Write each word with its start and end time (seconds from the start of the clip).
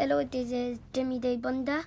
Hello, 0.00 0.24
this 0.24 0.50
is 0.50 0.78
Jimmy 0.94 1.18
Day 1.18 1.36
Bunda. 1.36 1.84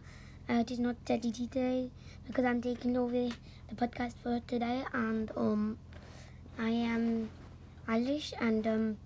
Uh, 0.48 0.60
it 0.60 0.70
is 0.70 0.78
not 0.78 1.04
Teddy 1.04 1.32
today 1.32 1.90
because 2.28 2.46
I'm 2.46 2.62
taking 2.62 2.96
over 2.96 3.12
the 3.12 3.76
podcast 3.76 4.14
for 4.22 4.40
today, 4.48 4.84
and 4.94 5.32
um, 5.36 5.80
I 6.60 6.70
am 6.70 7.32
Irish, 7.88 8.32
and 8.40 8.68
um, 8.68 8.98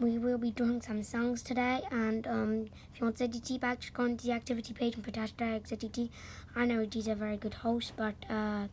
we 0.00 0.18
will 0.18 0.38
be 0.38 0.50
doing 0.50 0.82
some 0.82 1.04
songs 1.04 1.40
today. 1.40 1.82
And 1.92 2.26
um, 2.26 2.66
if 2.92 2.98
you 2.98 3.04
want 3.04 3.18
ZDT 3.18 3.60
back, 3.60 3.78
just 3.78 3.94
go 3.94 4.02
on 4.02 4.16
to 4.16 4.26
the 4.26 4.32
activity 4.32 4.74
page 4.74 4.96
and 4.96 5.04
put 5.04 5.14
hashtag 5.14 5.68
ZDT. 5.68 6.10
I 6.56 6.66
know 6.66 6.84
he's 6.92 7.06
a 7.06 7.14
very 7.14 7.36
good 7.36 7.54
host, 7.54 7.92
but 7.96 8.16
uh, 8.28 8.66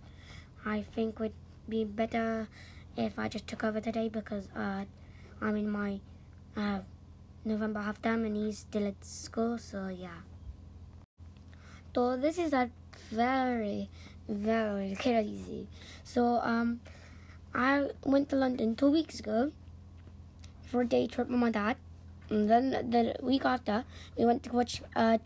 I 0.65 0.81
think 0.95 1.17
it 1.17 1.19
would 1.19 1.33
be 1.69 1.83
better 1.83 2.47
if 2.97 3.19
I 3.19 3.27
just 3.27 3.45
took 3.45 3.63
over 3.63 3.81
today 3.81 4.09
because 4.09 4.47
uh, 4.55 4.85
I'm 5.39 5.55
in 5.57 5.69
my 5.69 5.99
uh, 6.57 6.79
November 7.43 7.81
half 7.81 8.01
term 8.01 8.25
and 8.25 8.35
he's 8.35 8.59
still 8.59 8.87
at 8.87 9.03
school, 9.03 9.57
so 9.57 9.87
yeah. 9.87 10.21
So 11.95 12.15
this 12.15 12.37
is 12.37 12.53
a 12.53 12.69
very, 13.09 13.89
very 14.29 14.95
crazy. 14.95 15.67
So 16.03 16.39
um, 16.43 16.79
I 17.53 17.89
went 18.05 18.29
to 18.29 18.35
London 18.35 18.75
two 18.75 18.89
weeks 18.89 19.19
ago 19.19 19.51
for 20.63 20.81
a 20.81 20.87
day 20.87 21.07
trip 21.07 21.27
with 21.27 21.37
my 21.37 21.51
dad, 21.51 21.77
and 22.29 22.49
then 22.49 22.69
the 22.89 23.15
week 23.21 23.43
after 23.43 23.83
we 24.17 24.25
went 24.25 24.43
to 24.43 24.51
watch 24.51 24.81
uh, 24.95 25.17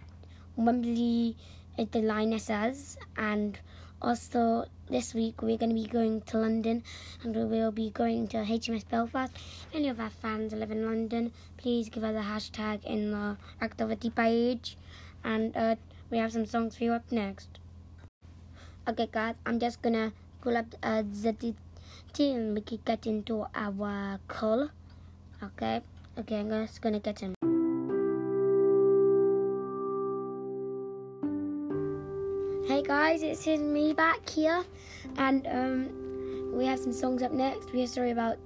Wembley 0.55 1.35
at 1.77 1.91
the 1.91 1.99
Lionesses, 1.99 2.97
and 3.17 3.59
also 4.01 4.65
this 4.89 5.13
week 5.13 5.41
we're 5.41 5.57
going 5.57 5.69
to 5.69 5.75
be 5.75 5.87
going 5.87 6.21
to 6.21 6.37
London 6.37 6.83
and 7.23 7.35
we 7.35 7.43
will 7.43 7.71
be 7.71 7.89
going 7.89 8.27
to 8.29 8.37
HMS 8.37 8.87
Belfast. 8.87 9.31
If 9.35 9.75
any 9.75 9.89
of 9.89 9.99
our 9.99 10.09
fans 10.09 10.53
live 10.53 10.71
in 10.71 10.85
London, 10.85 11.31
please 11.57 11.89
give 11.89 12.03
us 12.03 12.15
a 12.15 12.27
hashtag 12.27 12.83
in 12.85 13.11
the 13.11 13.37
activity 13.61 14.09
page 14.09 14.77
and 15.23 15.55
uh, 15.55 15.75
we 16.09 16.17
have 16.17 16.31
some 16.31 16.45
songs 16.45 16.77
for 16.77 16.83
you 16.83 16.93
up 16.93 17.11
next. 17.11 17.59
Okay 18.87 19.09
guys, 19.11 19.35
I'm 19.45 19.59
just 19.59 19.81
gonna 19.81 20.13
pull 20.41 20.55
up 20.57 20.67
uh, 20.83 21.03
ZT 21.03 21.55
and 22.19 22.55
we 22.55 22.61
can 22.61 22.79
get 22.85 23.07
into 23.07 23.45
our 23.55 24.19
call. 24.27 24.69
Okay, 25.43 25.81
okay, 26.19 26.39
I'm 26.39 26.49
just 26.49 26.81
gonna 26.81 26.99
get 26.99 27.19
him. 27.19 27.34
Guys, 32.85 33.23
it's 33.23 33.47
me 33.47 33.93
back 33.93 34.29
here, 34.29 34.63
and 35.17 35.47
um, 35.47 36.51
we 36.53 36.65
have 36.65 36.77
some 36.77 36.93
songs 36.93 37.23
up 37.23 37.31
next. 37.31 37.73
We 37.73 37.81
are 37.81 37.87
sorry 37.87 38.11
about 38.11 38.37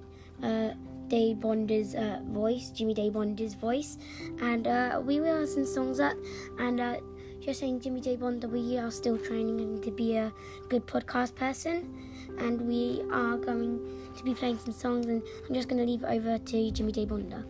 uh, 0.41 0.69
Dave 1.09 1.41
Bonder's 1.41 1.93
uh, 1.93 2.21
voice, 2.29 2.69
Jimmy 2.69 2.93
Dave 2.93 3.13
Bonder's 3.13 3.53
voice, 3.53 3.97
and 4.41 4.65
uh, 4.65 5.01
we 5.03 5.19
will 5.19 5.41
have 5.41 5.49
some 5.49 5.65
songs 5.65 5.99
up. 5.99 6.15
And 6.57 6.79
uh, 6.79 6.97
just 7.41 7.59
saying, 7.59 7.81
Jimmy 7.81 7.99
Dave 7.99 8.21
Bonder, 8.21 8.47
we 8.47 8.77
are 8.77 8.91
still 8.91 9.17
training 9.17 9.59
him 9.59 9.81
to 9.81 9.91
be 9.91 10.15
a 10.15 10.31
good 10.69 10.87
podcast 10.87 11.35
person, 11.35 12.09
and 12.37 12.61
we 12.61 13.03
are 13.11 13.35
going 13.35 13.81
to 14.15 14.23
be 14.23 14.33
playing 14.33 14.57
some 14.59 14.71
songs. 14.73 15.05
And 15.07 15.21
I'm 15.49 15.53
just 15.53 15.67
going 15.67 15.85
to 15.85 15.85
leave 15.85 16.03
it 16.03 16.07
over 16.07 16.37
to 16.37 16.71
Jimmy 16.71 16.93
Dave 16.93 17.09
Bonder. 17.09 17.43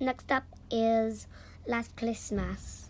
Next 0.00 0.32
up 0.32 0.44
is 0.72 1.28
Last 1.66 1.96
Christmas. 1.96 2.88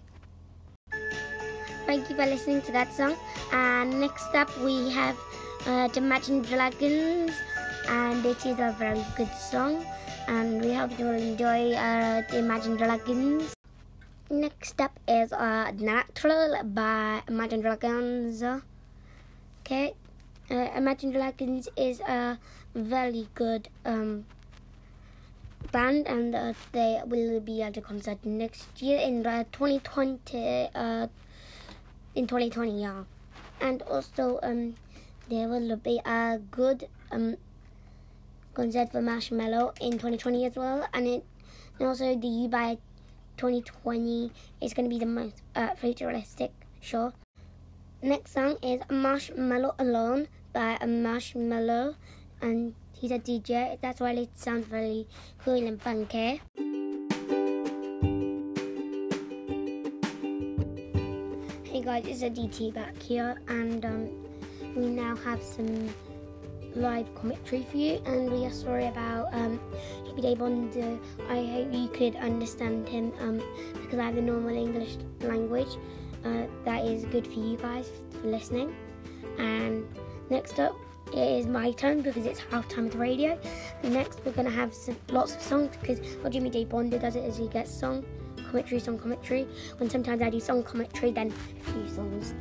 Thank 1.86 2.08
you 2.08 2.14
for 2.14 2.26
listening 2.26 2.62
to 2.62 2.72
that 2.72 2.92
song. 2.94 3.16
And 3.52 4.00
next 4.00 4.30
up, 4.34 4.48
we 4.62 4.90
have 4.90 5.18
uh, 5.66 5.88
the 5.88 5.98
Imagine 5.98 6.42
Dragons, 6.42 7.34
and 7.88 8.24
it 8.24 8.38
is 8.46 8.58
a 8.58 8.74
very 8.78 9.04
good 9.16 9.32
song. 9.34 9.84
And 10.28 10.62
we 10.62 10.72
hope 10.72 10.96
you 10.98 11.06
will 11.06 11.18
enjoy 11.18 11.74
uh, 11.74 12.22
the 12.30 12.38
Imagine 12.38 12.76
Dragons. 12.76 13.54
Next 14.30 14.80
up 14.80 14.94
is 15.08 15.32
uh, 15.32 15.72
Natural 15.74 16.62
by 16.62 17.22
Imagine 17.26 17.60
Dragons. 17.62 18.44
Okay, 19.66 19.94
uh, 20.50 20.70
Imagine 20.78 21.10
Dragons 21.10 21.68
is 21.76 21.98
a 22.06 22.38
very 22.74 23.26
good 23.34 23.68
um, 23.84 24.26
band 25.72 26.06
and 26.06 26.34
uh, 26.34 26.52
they 26.72 27.00
will 27.06 27.40
be 27.40 27.62
at 27.62 27.76
a 27.76 27.80
concert 27.80 28.24
next 28.24 28.82
year 28.82 28.98
in 28.98 29.26
uh, 29.26 29.44
2020 29.52 30.68
uh, 30.74 31.06
in 32.14 32.26
2020 32.26 32.80
yeah. 32.80 33.04
And 33.60 33.82
also 33.82 34.40
um 34.42 34.74
there 35.28 35.48
will 35.48 35.76
be 35.76 36.00
a 36.04 36.38
good 36.50 36.88
um 37.10 37.36
concert 38.54 38.92
for 38.92 39.00
Marshmello 39.00 39.76
in 39.80 39.92
2020 39.92 40.46
as 40.46 40.56
well. 40.56 40.86
And 40.92 41.06
it 41.06 41.24
and 41.78 41.88
also 41.88 42.14
the 42.14 42.28
u 42.28 42.48
by 42.48 42.78
2020 43.36 44.32
is 44.60 44.74
going 44.74 44.88
to 44.88 44.94
be 44.94 44.98
the 44.98 45.06
most 45.06 45.42
uh, 45.56 45.74
futuristic 45.74 46.52
show. 46.80 47.12
Next 48.02 48.32
song 48.32 48.56
is 48.62 48.80
Marshmello 48.88 49.74
alone 49.78 50.28
by 50.52 50.76
Marshmello 50.82 51.94
and 52.42 52.74
he's 53.00 53.10
a 53.10 53.18
DJ. 53.18 53.80
That's 53.80 54.00
why 54.00 54.12
it 54.12 54.36
sounds 54.36 54.66
very 54.66 55.08
cool 55.38 55.54
and 55.54 55.80
funky. 55.80 56.42
Hey 61.64 61.80
guys, 61.80 62.04
it's 62.06 62.22
a 62.22 62.28
DT 62.28 62.74
back 62.74 63.00
here, 63.00 63.40
and 63.48 63.84
um, 63.86 64.08
we 64.76 64.86
now 64.86 65.16
have 65.16 65.42
some 65.42 65.88
live 66.74 67.12
commentary 67.14 67.66
for 67.70 67.78
you. 67.78 68.02
And 68.04 68.30
we 68.30 68.44
are 68.44 68.52
sorry 68.52 68.86
about 68.86 69.32
um, 69.32 69.58
Hippie 70.04 70.20
Day 70.20 70.34
Bond. 70.34 70.76
I 71.30 71.42
hope 71.42 71.72
you 71.72 71.88
could 71.88 72.16
understand 72.16 72.86
him 72.86 73.12
um, 73.20 73.40
because 73.80 73.98
I 73.98 74.04
have 74.04 74.14
the 74.14 74.22
normal 74.22 74.54
English 74.54 74.98
language. 75.22 75.78
Uh, 76.22 76.44
that 76.66 76.84
is 76.84 77.06
good 77.06 77.26
for 77.26 77.40
you 77.40 77.56
guys 77.56 77.88
for 78.20 78.26
listening. 78.26 78.76
And 79.38 79.86
next 80.28 80.60
up, 80.60 80.76
it 81.12 81.38
is 81.40 81.46
my 81.46 81.72
turn 81.72 82.02
because 82.02 82.26
it's 82.26 82.38
half 82.38 82.68
time 82.68 82.86
of 82.86 82.92
the 82.92 82.98
radio. 82.98 83.38
Next, 83.82 84.20
we're 84.24 84.32
going 84.32 84.46
to 84.46 84.54
have 84.54 84.72
some, 84.72 84.96
lots 85.08 85.34
of 85.34 85.42
songs 85.42 85.76
because 85.80 85.98
what 86.22 86.32
Jimmy 86.32 86.50
Day 86.50 86.64
Bonder 86.64 86.98
does 86.98 87.16
it 87.16 87.24
is 87.24 87.36
he 87.36 87.48
gets 87.48 87.72
song 87.72 88.04
commentary, 88.36 88.80
song 88.80 88.98
commentary. 88.98 89.46
When 89.78 89.90
sometimes 89.90 90.22
I 90.22 90.30
do 90.30 90.40
song 90.40 90.62
commentary, 90.62 91.10
then 91.10 91.32
a 91.32 91.72
few 91.72 91.88
songs. 91.88 92.34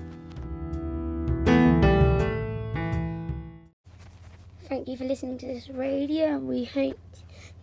Thank 4.67 4.87
you 4.87 4.97
for 4.97 5.05
listening 5.05 5.39
to 5.39 5.47
this 5.47 5.69
radio. 5.69 6.37
We 6.37 6.65
hope 6.65 6.99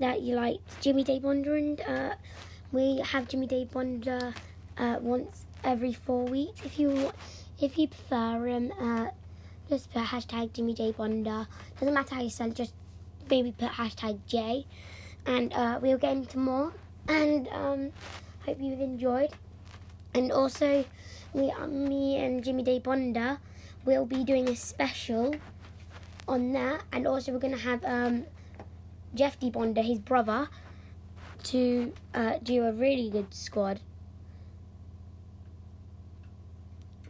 that 0.01 0.23
you 0.23 0.35
liked 0.35 0.81
Jimmy 0.81 1.05
Day 1.05 1.21
Bonder, 1.21 1.57
and 1.57 1.81
uh, 1.83 2.15
we 2.73 2.99
have 2.99 3.29
Jimmy 3.29 3.47
Day 3.47 3.65
Bonder 3.65 4.35
uh, 4.77 4.97
once 5.01 5.47
every 5.63 5.93
four 5.93 6.25
weeks. 6.25 6.63
If 6.65 6.81
you 6.81 7.13
if 7.61 7.79
you 7.79 7.87
prefer 7.87 8.47
him. 8.47 8.73
Um, 8.81 9.11
just 9.69 9.93
put 9.93 10.03
hashtag 10.03 10.53
Jimmy 10.53 10.75
J 10.75 10.93
Bonder. 10.93 11.47
Doesn't 11.79 11.95
matter 11.95 12.15
how 12.15 12.23
you 12.23 12.31
spell 12.31 12.49
it, 12.49 12.55
just 12.55 12.75
maybe 13.29 13.53
put 13.53 13.71
hashtag 13.71 14.19
J. 14.27 14.67
And 15.27 15.53
uh, 15.53 15.79
we'll 15.83 15.99
get 15.99 16.13
into 16.13 16.39
more. 16.39 16.73
And 17.09 17.49
um, 17.49 17.93
hope 18.45 18.59
you've 18.61 18.81
enjoyed. 18.81 19.31
And 20.15 20.33
also, 20.33 20.85
we, 21.33 21.51
uh, 21.51 21.67
me 21.67 22.17
and 22.17 22.43
Jimmy 22.43 22.63
J 22.63 22.79
Bonder 22.79 23.39
will 23.85 24.07
be 24.07 24.25
doing 24.25 24.49
a 24.49 24.57
special 24.57 25.35
on 26.29 26.53
that. 26.53 26.83
And 26.93 27.07
also, 27.07 27.33
we're 27.33 27.39
going 27.39 27.55
to 27.55 27.61
have 27.61 27.85
um, 27.85 28.27
Jeff 29.15 29.39
D 29.39 29.51
Bonder, 29.51 29.83
his 29.83 29.99
brother, 29.99 30.49
to 31.45 31.93
uh, 32.15 32.39
do 32.43 32.65
a 32.65 32.73
really 32.73 33.11
good 33.11 33.33
squad. 33.35 33.81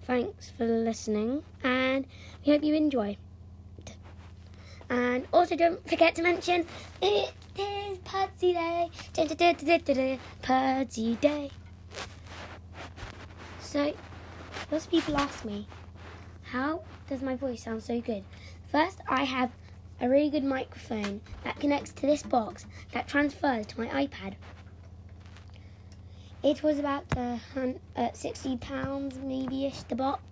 Thanks 0.07 0.51
for 0.57 0.65
listening, 0.67 1.43
and 1.65 2.07
we 2.45 2.53
hope 2.53 2.63
you 2.63 2.75
enjoy. 2.75 3.17
And 4.89 5.27
also, 5.33 5.57
don't 5.57 5.85
forget 5.89 6.15
to 6.15 6.23
mention 6.23 6.65
it 7.03 7.33
is 7.59 7.99
Party 8.05 8.53
Day. 8.53 8.89
Party 10.43 11.17
Day. 11.17 11.51
So, 13.61 13.95
lots 14.71 14.85
of 14.85 14.91
people 14.93 15.17
ask 15.17 15.45
me, 15.45 15.67
how 16.45 16.83
does 17.09 17.21
my 17.21 17.35
voice 17.35 17.65
sound 17.65 17.83
so 17.83 18.01
good? 18.01 18.23
First, 18.71 19.01
I 19.09 19.25
have 19.25 19.51
a 20.01 20.09
really 20.09 20.31
good 20.31 20.45
microphone 20.45 21.21
that 21.43 21.59
connects 21.59 21.91
to 21.95 22.07
this 22.07 22.23
box 22.23 22.65
that 22.93 23.09
transfers 23.09 23.67
to 23.67 23.81
my 23.81 24.07
iPad. 24.07 24.35
It 26.43 26.63
was 26.63 26.79
about 26.79 27.05
uh, 27.17 27.39
sixty 28.13 28.57
pounds, 28.57 29.19
maybe 29.19 29.67
ish, 29.67 29.83
the 29.85 29.97
box. 29.97 30.23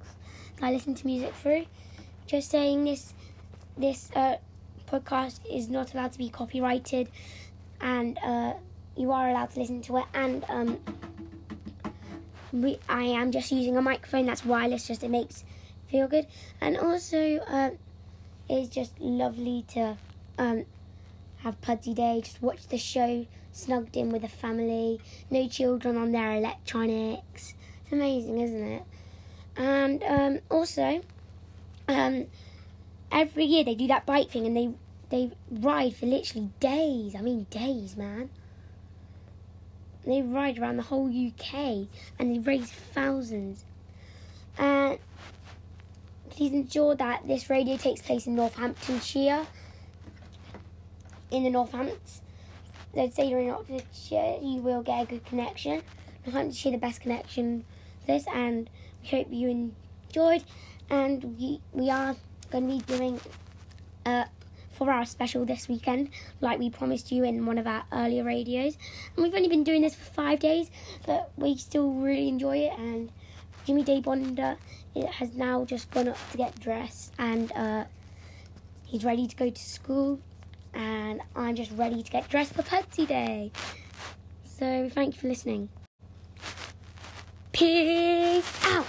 I 0.62 0.72
listened 0.72 0.96
to 0.98 1.06
music 1.06 1.34
through. 1.34 1.66
Just 2.26 2.50
saying 2.50 2.84
this, 2.84 3.14
this 3.76 4.10
uh, 4.14 4.36
podcast 4.86 5.40
is 5.50 5.68
not 5.68 5.92
allowed 5.92 6.12
to 6.12 6.18
be 6.18 6.28
copyrighted, 6.28 7.08
and 7.80 8.18
uh, 8.24 8.54
you 8.96 9.10
are 9.10 9.28
allowed 9.30 9.50
to 9.50 9.60
listen 9.60 9.82
to 9.82 9.98
it. 9.98 10.04
And 10.14 10.44
um, 10.48 10.78
we, 12.52 12.78
I 12.88 13.02
am 13.02 13.32
just 13.32 13.50
using 13.50 13.76
a 13.76 13.82
microphone 13.82 14.26
that's 14.26 14.44
wireless, 14.44 14.86
just 14.86 15.02
it 15.02 15.10
makes 15.10 15.44
feel 15.90 16.06
good. 16.06 16.26
And 16.60 16.78
also, 16.78 17.38
uh, 17.38 17.70
it's 18.48 18.68
just 18.68 18.98
lovely 19.00 19.64
to 19.68 19.96
um, 20.38 20.64
have 21.44 21.60
Pudsey 21.60 21.94
Day, 21.94 22.22
just 22.24 22.42
watch 22.42 22.66
the 22.68 22.78
show 22.78 23.26
snugged 23.52 23.96
in 23.96 24.08
with 24.08 24.22
the 24.22 24.28
family, 24.28 24.98
no 25.30 25.46
children 25.46 25.96
on 25.96 26.10
their 26.10 26.32
electronics. 26.32 27.54
It's 27.82 27.92
amazing, 27.92 28.40
isn't 28.40 28.62
it? 28.62 28.82
And 29.56 30.02
um, 30.02 30.38
also, 30.50 31.02
um, 31.86 32.26
every 33.12 33.44
year 33.44 33.62
they 33.62 33.74
do 33.74 33.86
that 33.88 34.06
bike 34.06 34.30
thing 34.30 34.46
and 34.46 34.56
they 34.56 34.70
they 35.10 35.30
ride 35.50 35.94
for 35.94 36.06
literally 36.06 36.50
days. 36.60 37.14
I 37.14 37.20
mean 37.20 37.46
days, 37.50 37.94
man. 37.94 38.30
They 40.06 40.22
ride 40.22 40.58
around 40.58 40.78
the 40.78 40.82
whole 40.82 41.08
UK 41.08 41.86
and 42.18 42.34
they 42.34 42.38
raise 42.38 42.70
thousands. 42.70 43.64
And 44.56 44.98
please 46.30 46.52
ensure 46.52 46.94
that 46.96 47.28
this 47.28 47.50
radio 47.50 47.76
takes 47.76 48.00
place 48.00 48.26
in 48.26 48.34
Northamptonshire. 48.34 49.46
In 51.30 51.44
the 51.44 51.50
Northants. 51.50 52.20
Let's 52.94 53.16
say 53.16 53.28
you're 53.28 53.40
in 53.40 53.50
Oxfordshire, 53.50 54.38
you 54.40 54.60
will 54.60 54.82
get 54.82 55.02
a 55.02 55.06
good 55.06 55.24
connection. 55.26 55.82
Northamptonshire, 56.24 56.72
the 56.72 56.78
best 56.78 57.00
connection 57.00 57.64
this, 58.06 58.26
and 58.32 58.70
we 59.02 59.08
hope 59.08 59.26
you 59.30 59.48
enjoyed. 60.08 60.44
And 60.90 61.36
we, 61.38 61.60
we 61.72 61.90
are 61.90 62.14
going 62.50 62.68
to 62.68 62.86
be 62.86 62.96
doing 62.96 63.20
uh, 64.06 64.24
for 64.72 64.90
our 64.90 65.04
special 65.04 65.44
this 65.44 65.68
weekend, 65.68 66.10
like 66.40 66.58
we 66.58 66.70
promised 66.70 67.10
you 67.10 67.24
in 67.24 67.46
one 67.46 67.58
of 67.58 67.66
our 67.66 67.84
earlier 67.92 68.22
radios. 68.22 68.76
And 69.16 69.24
we've 69.24 69.34
only 69.34 69.48
been 69.48 69.64
doing 69.64 69.82
this 69.82 69.94
for 69.94 70.04
five 70.04 70.40
days, 70.40 70.70
but 71.06 71.32
we 71.36 71.56
still 71.56 71.90
really 71.90 72.28
enjoy 72.28 72.58
it. 72.58 72.78
And 72.78 73.10
Jimmy 73.64 73.82
Day 73.82 74.00
Bonder 74.00 74.56
has 75.12 75.34
now 75.34 75.64
just 75.64 75.90
gone 75.90 76.08
up 76.08 76.18
to 76.30 76.36
get 76.36 76.60
dressed, 76.60 77.12
and 77.18 77.50
uh, 77.52 77.84
he's 78.84 79.04
ready 79.04 79.26
to 79.26 79.34
go 79.34 79.50
to 79.50 79.62
school. 79.62 80.20
And 80.74 81.20
I'm 81.36 81.54
just 81.54 81.70
ready 81.72 82.02
to 82.02 82.10
get 82.10 82.28
dressed 82.28 82.54
for 82.54 82.62
Pudsey 82.62 83.06
Day. 83.06 83.52
So 84.44 84.88
thank 84.92 85.14
you 85.14 85.20
for 85.20 85.28
listening. 85.28 85.68
Peace 87.52 88.64
out. 88.64 88.86